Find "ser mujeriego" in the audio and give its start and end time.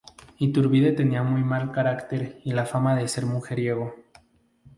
3.07-3.93